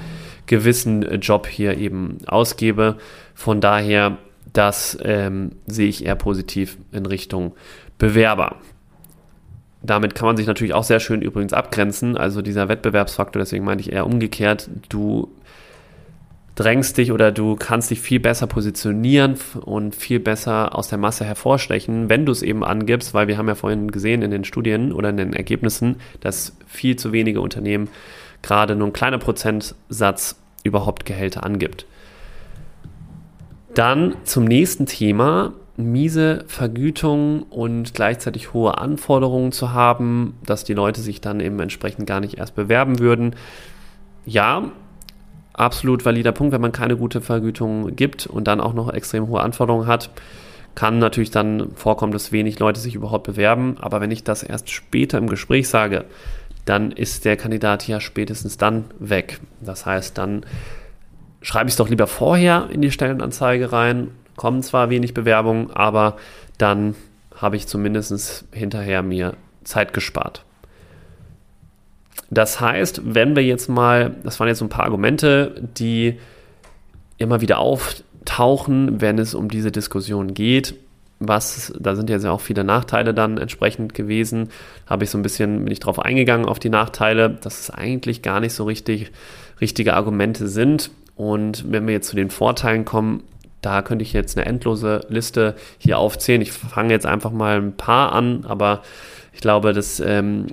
gewissen 0.46 1.20
Job 1.20 1.48
hier 1.48 1.78
eben 1.78 2.20
ausgebe. 2.28 2.98
Von 3.34 3.60
daher, 3.60 4.18
das 4.54 4.98
ähm, 5.02 5.54
sehe 5.66 5.90
ich 5.90 6.06
eher 6.06 6.16
positiv 6.16 6.78
in 6.92 7.06
Richtung 7.06 7.54
Bewerber. 7.98 8.58
Damit 9.82 10.16
kann 10.16 10.28
man 10.28 10.38
sich 10.38 10.48
natürlich 10.48 10.74
auch 10.74 10.84
sehr 10.84 11.02
schön 11.02 11.22
übrigens 11.22 11.52
abgrenzen. 11.52 12.16
Also 12.16 12.42
dieser 12.42 12.70
Wettbewerbsfaktor, 12.70 13.42
deswegen 13.42 13.66
meine 13.66 13.82
ich 13.82 13.92
eher 13.92 14.06
umgekehrt. 14.06 14.70
Du 14.88 15.30
drängst 16.56 16.98
dich 16.98 17.12
oder 17.12 17.32
du 17.32 17.56
kannst 17.56 17.90
dich 17.90 18.00
viel 18.00 18.20
besser 18.20 18.48
positionieren 18.48 19.38
und 19.66 19.96
viel 19.96 20.20
besser 20.20 20.78
aus 20.78 20.88
der 20.88 21.00
Masse 21.00 21.26
hervorstechen, 21.26 22.10
wenn 22.10 22.26
du 22.26 22.32
es 22.32 22.44
eben 22.44 22.64
angibst, 22.64 23.14
weil 23.14 23.28
wir 23.28 23.38
haben 23.38 23.48
ja 23.48 23.56
vorhin 23.56 23.90
gesehen 23.92 24.22
in 24.22 24.32
den 24.32 24.44
Studien 24.44 24.92
oder 24.92 25.10
in 25.10 25.18
den 25.18 25.34
Ergebnissen, 25.34 25.98
dass 26.20 26.56
viel 26.68 26.96
zu 26.96 27.12
wenige 27.12 27.42
Unternehmen 27.42 27.90
gerade 28.42 28.76
nur 28.76 28.88
ein 28.88 28.94
kleiner 28.94 29.18
Prozentsatz 29.18 30.36
überhaupt 30.64 31.06
Gehälter 31.06 31.44
angibt. 31.44 31.88
Dann 33.74 34.16
zum 34.24 34.46
nächsten 34.46 34.86
Thema, 34.86 35.54
miese 35.78 36.46
Vergütung 36.48 37.44
und 37.44 37.96
gleichzeitig 37.96 38.54
hohe 38.54 38.78
Anforderungen 38.78 39.52
zu 39.52 39.74
haben, 39.74 40.38
dass 40.46 40.64
die 40.64 40.76
Leute 40.76 41.02
sich 41.02 41.22
dann 41.22 41.40
eben 41.40 41.60
entsprechend 41.60 42.06
gar 42.06 42.20
nicht 42.20 42.38
erst 42.38 42.56
bewerben 42.56 43.00
würden. 43.00 43.36
Ja, 44.26 44.72
absolut 45.54 46.06
valider 46.06 46.32
Punkt, 46.32 46.54
wenn 46.54 46.62
man 46.62 46.72
keine 46.72 46.98
gute 46.98 47.22
Vergütung 47.22 47.96
gibt 47.96 48.26
und 48.28 48.48
dann 48.48 48.60
auch 48.60 48.74
noch 48.74 48.92
extrem 48.92 49.28
hohe 49.28 49.42
Anforderungen 49.42 49.88
hat. 49.88 50.10
Kann 50.76 50.98
natürlich 50.98 51.30
dann 51.30 51.72
vorkommen, 51.76 52.14
dass 52.14 52.32
wenig 52.32 52.58
Leute 52.60 52.80
sich 52.80 52.96
überhaupt 52.96 53.26
bewerben, 53.26 53.78
aber 53.80 54.02
wenn 54.02 54.10
ich 54.10 54.24
das 54.24 54.42
erst 54.42 54.72
später 54.72 55.20
im 55.20 55.28
Gespräch 55.28 55.70
sage, 55.70 56.06
dann 56.66 56.92
ist 56.92 57.26
der 57.26 57.38
Kandidat 57.38 57.88
ja 57.88 58.00
spätestens 58.00 58.58
dann 58.58 58.86
weg. 58.98 59.40
Das 59.62 59.86
heißt, 59.86 60.18
dann 60.18 60.46
schreibe 61.42 61.68
ich 61.68 61.74
es 61.74 61.78
doch 61.78 61.90
lieber 61.90 62.08
vorher 62.08 62.70
in 62.72 62.82
die 62.82 62.92
Stellenanzeige 62.92 63.72
rein, 63.72 64.10
kommen 64.36 64.64
zwar 64.64 64.90
wenig 64.90 65.14
Bewerbungen, 65.14 65.70
aber 65.72 66.18
dann 66.58 66.96
habe 67.36 67.56
ich 67.56 67.68
zumindest 67.68 68.46
hinterher 68.52 69.04
mir 69.04 69.36
Zeit 69.64 69.94
gespart. 69.94 70.46
Das 72.34 72.60
heißt, 72.60 73.02
wenn 73.04 73.36
wir 73.36 73.44
jetzt 73.44 73.70
mal, 73.70 74.16
das 74.24 74.40
waren 74.40 74.48
jetzt 74.48 74.60
so 74.60 74.66
ein 74.66 74.70
paar 74.70 74.86
Argumente, 74.86 75.62
die 75.78 76.20
immer 77.18 77.42
wieder 77.42 77.60
auftauchen, 77.60 79.02
wenn 79.02 79.20
es 79.20 79.36
um 79.36 79.50
diese 79.50 79.72
Diskussion 79.72 80.34
geht, 80.34 80.76
was, 81.20 81.74
da 81.80 81.96
sind 81.96 82.10
ja 82.10 82.32
auch 82.32 82.42
viele 82.42 82.64
Nachteile 82.64 83.14
dann 83.14 83.38
entsprechend 83.38 83.94
gewesen, 83.94 84.50
habe 84.88 85.06
ich 85.06 85.10
so 85.10 85.18
ein 85.18 85.22
bisschen, 85.22 85.64
bin 85.64 85.72
ich 85.72 85.80
drauf 85.80 86.00
eingegangen 86.00 86.46
auf 86.46 86.60
die 86.60 86.70
Nachteile, 86.70 87.30
dass 87.30 87.60
es 87.62 87.70
eigentlich 87.70 88.22
gar 88.22 88.40
nicht 88.40 88.54
so 88.54 88.66
richtig 88.66 89.12
richtige 89.62 89.94
Argumente 89.94 90.48
sind. 90.48 90.92
Und 91.16 91.72
wenn 91.72 91.86
wir 91.86 91.94
jetzt 91.94 92.10
zu 92.10 92.16
den 92.16 92.30
Vorteilen 92.30 92.84
kommen, 92.84 93.24
da 93.62 93.82
könnte 93.82 94.04
ich 94.04 94.12
jetzt 94.12 94.38
eine 94.38 94.46
endlose 94.46 95.06
Liste 95.08 95.56
hier 95.78 95.98
aufzählen. 95.98 96.42
Ich 96.42 96.52
fange 96.52 96.92
jetzt 96.92 97.06
einfach 97.06 97.32
mal 97.32 97.58
ein 97.58 97.78
paar 97.78 98.12
an, 98.12 98.44
aber 98.46 98.82
Ich 99.34 99.42
glaube, 99.42 99.74
das 99.74 100.00
ähm, 100.00 100.48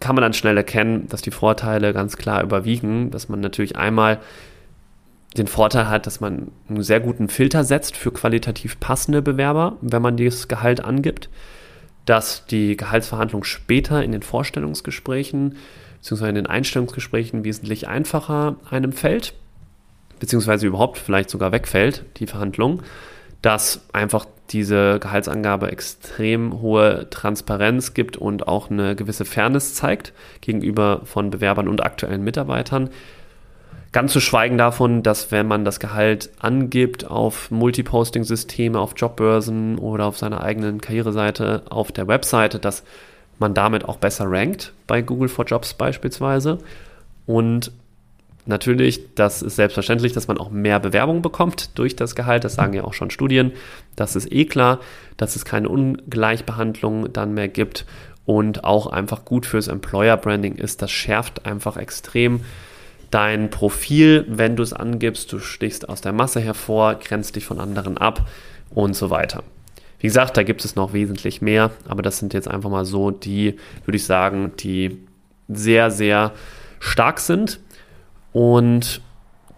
kann 0.00 0.14
man 0.14 0.22
dann 0.22 0.32
schnell 0.32 0.56
erkennen, 0.56 1.08
dass 1.08 1.22
die 1.22 1.30
Vorteile 1.30 1.92
ganz 1.92 2.16
klar 2.16 2.42
überwiegen, 2.42 3.10
dass 3.10 3.28
man 3.28 3.40
natürlich 3.40 3.76
einmal 3.76 4.20
den 5.36 5.46
Vorteil 5.46 5.88
hat, 5.88 6.06
dass 6.06 6.20
man 6.20 6.52
einen 6.68 6.82
sehr 6.82 7.00
guten 7.00 7.28
Filter 7.28 7.64
setzt 7.64 7.96
für 7.96 8.12
qualitativ 8.12 8.80
passende 8.80 9.22
Bewerber, 9.22 9.76
wenn 9.80 10.02
man 10.02 10.16
dieses 10.16 10.48
Gehalt 10.48 10.82
angibt, 10.82 11.28
dass 12.06 12.46
die 12.46 12.76
Gehaltsverhandlung 12.76 13.44
später 13.44 14.02
in 14.02 14.12
den 14.12 14.22
Vorstellungsgesprächen 14.22 15.56
bzw. 16.00 16.28
in 16.30 16.34
den 16.36 16.46
Einstellungsgesprächen 16.46 17.44
wesentlich 17.44 17.88
einfacher 17.88 18.56
einem 18.70 18.92
fällt, 18.92 19.34
beziehungsweise 20.18 20.66
überhaupt 20.66 20.98
vielleicht 20.98 21.28
sogar 21.28 21.52
wegfällt, 21.52 22.04
die 22.16 22.26
Verhandlung, 22.26 22.82
dass 23.42 23.82
einfach 23.92 24.26
diese 24.50 24.98
Gehaltsangabe 24.98 25.70
extrem 25.70 26.60
hohe 26.60 27.08
Transparenz 27.10 27.94
gibt 27.94 28.16
und 28.16 28.48
auch 28.48 28.70
eine 28.70 28.96
gewisse 28.96 29.24
Fairness 29.24 29.74
zeigt 29.74 30.12
gegenüber 30.40 31.02
von 31.04 31.30
Bewerbern 31.30 31.68
und 31.68 31.84
aktuellen 31.84 32.24
Mitarbeitern. 32.24 32.90
Ganz 33.92 34.12
zu 34.12 34.20
schweigen 34.20 34.58
davon, 34.58 35.02
dass 35.02 35.32
wenn 35.32 35.46
man 35.46 35.64
das 35.64 35.80
Gehalt 35.80 36.30
angibt 36.38 37.06
auf 37.10 37.50
Multiposting-Systeme, 37.50 38.78
auf 38.78 38.92
Jobbörsen 38.96 39.78
oder 39.78 40.04
auf 40.06 40.18
seiner 40.18 40.42
eigenen 40.42 40.80
Karriereseite 40.80 41.62
auf 41.70 41.90
der 41.90 42.06
Webseite, 42.06 42.58
dass 42.58 42.84
man 43.38 43.54
damit 43.54 43.86
auch 43.86 43.96
besser 43.96 44.26
rankt 44.28 44.72
bei 44.86 45.00
Google 45.00 45.28
for 45.28 45.46
Jobs 45.46 45.72
beispielsweise. 45.74 46.58
Und 47.24 47.72
natürlich, 48.48 49.14
das 49.14 49.42
ist 49.42 49.56
selbstverständlich, 49.56 50.12
dass 50.12 50.28
man 50.28 50.38
auch 50.38 50.50
mehr 50.50 50.80
Bewerbung 50.80 51.22
bekommt 51.22 51.78
durch 51.78 51.96
das 51.96 52.14
Gehalt. 52.14 52.44
Das 52.44 52.54
sagen 52.54 52.72
ja 52.72 52.84
auch 52.84 52.94
schon 52.94 53.10
Studien. 53.10 53.52
Das 53.96 54.16
ist 54.16 54.30
eh 54.32 54.44
klar, 54.44 54.80
dass 55.16 55.36
es 55.36 55.44
keine 55.44 55.68
Ungleichbehandlung 55.68 57.12
dann 57.12 57.34
mehr 57.34 57.48
gibt 57.48 57.86
und 58.24 58.64
auch 58.64 58.86
einfach 58.86 59.24
gut 59.24 59.46
fürs 59.46 59.68
Employer 59.68 60.16
Branding 60.16 60.56
ist. 60.56 60.82
Das 60.82 60.90
schärft 60.90 61.46
einfach 61.46 61.76
extrem 61.76 62.40
dein 63.10 63.50
Profil, 63.50 64.24
wenn 64.28 64.56
du 64.56 64.62
es 64.62 64.72
angibst, 64.72 65.32
du 65.32 65.38
stichst 65.38 65.88
aus 65.88 66.00
der 66.00 66.12
Masse 66.12 66.40
hervor, 66.40 66.96
grenzt 66.96 67.36
dich 67.36 67.46
von 67.46 67.58
anderen 67.58 67.96
ab 67.96 68.28
und 68.70 68.94
so 68.94 69.10
weiter. 69.10 69.42
Wie 69.98 70.06
gesagt, 70.06 70.36
da 70.36 70.42
gibt 70.42 70.64
es 70.64 70.76
noch 70.76 70.92
wesentlich 70.92 71.42
mehr, 71.42 71.70
aber 71.88 72.02
das 72.02 72.18
sind 72.18 72.34
jetzt 72.34 72.48
einfach 72.48 72.70
mal 72.70 72.84
so 72.84 73.10
die, 73.10 73.56
würde 73.84 73.96
ich 73.96 74.04
sagen, 74.04 74.52
die 74.58 74.98
sehr, 75.48 75.90
sehr 75.90 76.32
stark 76.78 77.18
sind. 77.18 77.60
Und 78.38 79.00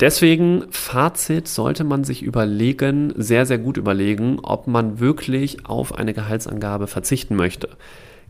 deswegen, 0.01 0.65
Fazit, 0.71 1.49
sollte 1.49 1.85
man 1.85 2.03
sich 2.03 2.23
überlegen, 2.23 3.13
sehr, 3.15 3.45
sehr 3.45 3.59
gut 3.59 3.77
überlegen, 3.77 4.39
ob 4.43 4.69
man 4.69 5.01
wirklich 5.01 5.67
auf 5.67 5.95
eine 5.95 6.15
Gehaltsangabe 6.15 6.87
verzichten 6.87 7.37
möchte. 7.37 7.69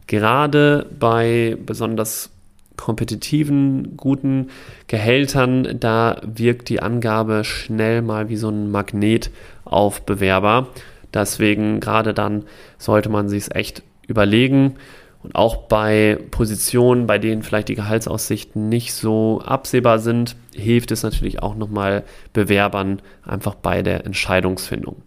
Gerade 0.09 0.87
bei 0.99 1.57
besonders 1.64 2.30
kompetitiven, 2.76 3.97
guten 3.97 4.49
Gehältern, 4.88 5.76
da 5.78 6.21
wirkt 6.25 6.69
die 6.69 6.83
Angabe 6.83 7.45
schnell 7.45 8.02
mal 8.02 8.28
wie 8.28 8.37
so 8.37 8.49
ein 8.49 8.73
Magnet 8.73 9.30
auf 9.64 10.02
Bewerber. 10.02 10.66
Deswegen 11.14 11.78
gerade 11.78 12.12
dann 12.12 12.42
sollte 12.76 13.09
man 13.09 13.28
sich 13.28 13.45
es 13.45 13.54
echt 13.54 13.85
überlegen. 14.09 14.75
Und 15.23 15.35
auch 15.35 15.57
bei 15.69 16.19
Positionen, 16.31 17.07
bei 17.07 17.19
denen 17.19 17.43
vielleicht 17.43 17.69
die 17.69 17.75
Gehaltsaussichten 17.75 18.69
nicht 18.69 18.95
so 18.95 19.43
absehbar 19.45 19.99
sind, 19.99 20.35
hilft 20.55 20.91
es 20.93 21.03
natürlich 21.03 21.43
auch 21.43 21.55
nochmal 21.55 22.05
Bewerbern 22.33 23.03
einfach 23.23 23.55
bei 23.55 23.83
der 23.83 24.07
Entscheidungsfindung. 24.07 25.03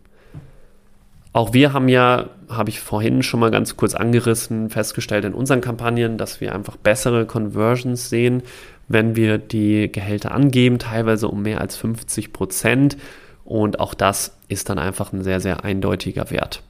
Auch 1.33 1.51
wir 1.51 1.73
haben 1.73 1.87
ja, 1.87 2.29
habe 2.47 2.69
ich 2.69 2.79
vorhin 2.79 3.23
schon 3.23 3.39
mal 3.39 3.49
ganz 3.49 3.75
kurz 3.75 3.95
angerissen, 3.95 4.69
festgestellt 4.69 5.25
in 5.25 5.33
unseren 5.33 5.61
Kampagnen, 5.61 6.19
dass 6.19 6.41
wir 6.41 6.53
einfach 6.53 6.77
bessere 6.77 7.25
Conversions 7.25 8.09
sehen, 8.09 8.43
wenn 8.87 9.15
wir 9.15 9.39
die 9.39 9.91
Gehälter 9.91 10.31
angeben, 10.31 10.77
teilweise 10.77 11.27
um 11.27 11.41
mehr 11.41 11.59
als 11.59 11.75
50 11.75 12.33
Prozent. 12.33 12.97
Und 13.45 13.79
auch 13.79 13.95
das 13.95 14.37
ist 14.47 14.69
dann 14.69 14.77
einfach 14.77 15.11
ein 15.11 15.23
sehr, 15.23 15.39
sehr 15.39 15.65
eindeutiger 15.65 16.29
Wert. 16.29 16.61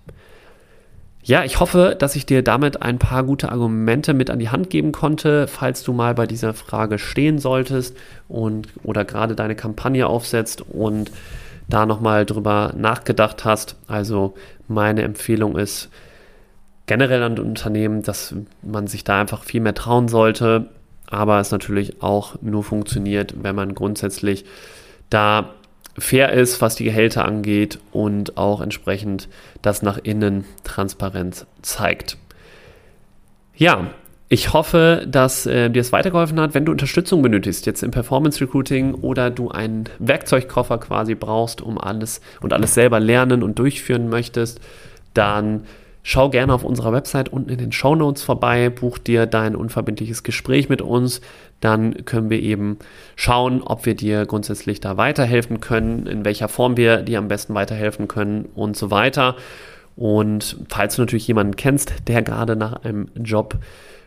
Ja, 1.25 1.45
ich 1.45 1.61
hoffe, 1.61 1.95
dass 1.97 2.17
ich 2.17 2.25
dir 2.25 2.43
damit 2.43 2.81
ein 2.81 2.99
paar 2.99 3.23
gute 3.23 3.49
Argumente 3.49 4.13
mit 4.13 4.29
an 4.29 4.39
die 4.39 4.49
Hand 4.49 4.69
geben 4.69 4.91
konnte, 4.91 5.47
falls 5.47 5.81
du 5.81 5.93
mal 5.93 6.13
bei 6.13 6.27
dieser 6.27 6.53
Frage 6.53 6.99
stehen 6.99 7.39
solltest 7.39 7.95
und 8.27 8.67
oder 8.83 9.05
gerade 9.05 9.33
deine 9.33 9.55
Kampagne 9.55 10.05
aufsetzt 10.05 10.61
und 10.61 11.11
da 11.69 11.85
nochmal 11.85 12.25
drüber 12.25 12.73
nachgedacht 12.75 13.45
hast. 13.45 13.77
Also 13.87 14.33
meine 14.67 15.03
Empfehlung 15.03 15.57
ist 15.57 15.89
generell 16.87 17.23
an 17.23 17.39
Unternehmen, 17.39 18.03
dass 18.03 18.35
man 18.61 18.87
sich 18.87 19.05
da 19.05 19.21
einfach 19.21 19.45
viel 19.45 19.61
mehr 19.61 19.73
trauen 19.73 20.09
sollte, 20.09 20.67
aber 21.09 21.39
es 21.39 21.51
natürlich 21.51 22.03
auch 22.03 22.35
nur 22.41 22.65
funktioniert, 22.65 23.35
wenn 23.41 23.55
man 23.55 23.75
grundsätzlich 23.75 24.43
da 25.09 25.53
fair 25.97 26.31
ist, 26.33 26.61
was 26.61 26.75
die 26.75 26.85
Gehälter 26.85 27.25
angeht 27.25 27.79
und 27.91 28.37
auch 28.37 28.61
entsprechend 28.61 29.29
das 29.61 29.81
nach 29.81 29.99
innen 30.01 30.45
transparent 30.63 31.45
zeigt. 31.61 32.17
Ja, 33.55 33.91
ich 34.29 34.51
hoffe, 34.51 35.05
dass 35.07 35.45
äh, 35.45 35.69
dir 35.69 35.81
es 35.81 35.91
weitergeholfen 35.91 36.39
hat. 36.39 36.55
Wenn 36.55 36.65
du 36.65 36.71
Unterstützung 36.71 37.21
benötigst, 37.21 37.67
jetzt 37.67 37.83
im 37.83 37.91
Performance 37.91 38.41
Recruiting 38.41 38.95
oder 38.95 39.29
du 39.29 39.49
einen 39.51 39.83
Werkzeugkoffer 39.99 40.79
quasi 40.79 41.13
brauchst, 41.13 41.61
um 41.61 41.77
alles 41.77 42.19
und 42.41 42.51
alles 42.51 42.73
selber 42.73 42.99
lernen 42.99 43.43
und 43.43 43.59
durchführen 43.59 44.09
möchtest, 44.09 44.59
dann 45.13 45.65
schau 46.03 46.29
gerne 46.29 46.53
auf 46.53 46.63
unserer 46.63 46.91
Website 46.91 47.29
unten 47.29 47.49
in 47.49 47.57
den 47.57 47.71
Show 47.71 47.95
Notes 47.95 48.21
vorbei, 48.21 48.69
buch 48.69 48.97
dir 48.97 49.25
dein 49.25 49.55
unverbindliches 49.55 50.23
Gespräch 50.23 50.69
mit 50.69 50.81
uns. 50.81 51.21
Dann 51.61 52.05
können 52.05 52.29
wir 52.29 52.41
eben 52.41 52.77
schauen, 53.15 53.63
ob 53.63 53.85
wir 53.85 53.95
dir 53.95 54.25
grundsätzlich 54.25 54.81
da 54.81 54.97
weiterhelfen 54.97 55.61
können, 55.61 56.05
in 56.05 56.25
welcher 56.25 56.49
Form 56.49 56.75
wir 56.75 56.97
dir 56.97 57.19
am 57.19 57.29
besten 57.29 57.53
weiterhelfen 57.55 58.09
können 58.09 58.49
und 58.53 58.75
so 58.75 58.91
weiter. 58.91 59.37
Und 59.95 60.57
falls 60.69 60.95
du 60.95 61.03
natürlich 61.03 61.27
jemanden 61.27 61.55
kennst, 61.55 61.93
der 62.07 62.21
gerade 62.21 62.55
nach 62.55 62.83
einem 62.83 63.09
Job 63.15 63.57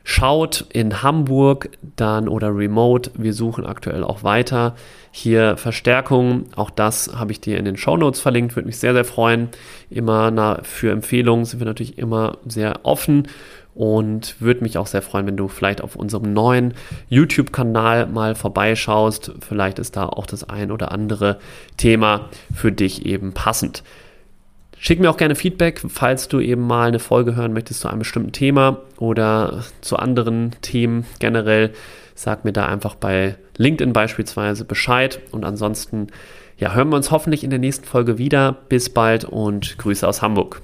Schaut 0.09 0.65
in 0.73 1.03
Hamburg 1.03 1.71
dann 1.97 2.29
oder 2.29 2.57
remote. 2.57 3.11
Wir 3.17 3.35
suchen 3.35 3.67
aktuell 3.67 4.05
auch 4.05 4.23
weiter. 4.23 4.77
Hier 5.11 5.57
Verstärkung. 5.57 6.45
Auch 6.55 6.71
das 6.71 7.11
habe 7.17 7.33
ich 7.33 7.41
dir 7.41 7.59
in 7.59 7.65
den 7.65 7.77
Show 7.77 7.97
Notes 7.97 8.21
verlinkt. 8.21 8.55
Würde 8.55 8.69
mich 8.69 8.79
sehr, 8.79 8.93
sehr 8.93 9.05
freuen. 9.05 9.49
Immer 9.91 10.61
für 10.63 10.93
Empfehlungen 10.93 11.45
sind 11.45 11.59
wir 11.59 11.67
natürlich 11.67 11.99
immer 11.99 12.39
sehr 12.47 12.85
offen 12.85 13.27
und 13.75 14.41
würde 14.41 14.63
mich 14.63 14.79
auch 14.79 14.87
sehr 14.87 15.03
freuen, 15.03 15.27
wenn 15.27 15.37
du 15.37 15.49
vielleicht 15.49 15.83
auf 15.83 15.97
unserem 15.97 16.33
neuen 16.33 16.75
YouTube-Kanal 17.09 18.07
mal 18.07 18.37
vorbeischaust. 18.37 19.33
Vielleicht 19.41 19.81
ist 19.81 19.97
da 19.97 20.07
auch 20.07 20.27
das 20.27 20.49
ein 20.49 20.71
oder 20.71 20.93
andere 20.93 21.41
Thema 21.77 22.29
für 22.55 22.71
dich 22.71 23.07
eben 23.07 23.33
passend. 23.35 23.83
Schick 24.87 25.01
mir 25.01 25.11
auch 25.11 25.17
gerne 25.17 25.35
Feedback, 25.35 25.83
falls 25.89 26.29
du 26.29 26.39
eben 26.39 26.65
mal 26.65 26.87
eine 26.87 27.01
Folge 27.01 27.35
hören 27.35 27.53
möchtest 27.53 27.81
zu 27.81 27.89
einem 27.89 27.99
bestimmten 27.99 28.31
Thema 28.31 28.83
oder 28.99 29.65
zu 29.81 29.97
anderen 29.97 30.53
Themen 30.63 31.07
generell. 31.19 31.73
Sag 32.15 32.45
mir 32.45 32.53
da 32.53 32.67
einfach 32.67 32.95
bei 32.95 33.35
LinkedIn 33.57 33.93
beispielsweise 33.93 34.65
Bescheid. 34.65 35.19
Und 35.33 35.45
ansonsten 35.45 36.07
ja, 36.57 36.73
hören 36.73 36.91
wir 36.91 36.97
uns 36.99 37.11
hoffentlich 37.11 37.43
in 37.43 37.51
der 37.51 37.59
nächsten 37.59 37.85
Folge 37.85 38.17
wieder. 38.19 38.59
Bis 38.69 38.89
bald 38.89 39.25
und 39.25 39.77
Grüße 39.77 40.07
aus 40.07 40.23
Hamburg. 40.23 40.63